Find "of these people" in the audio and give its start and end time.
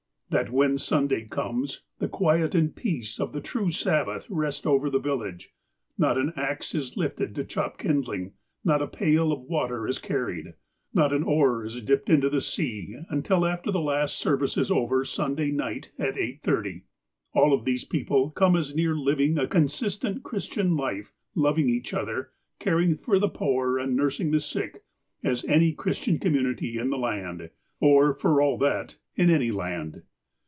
17.51-18.29